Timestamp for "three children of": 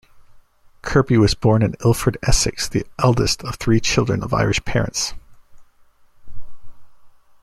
3.57-4.33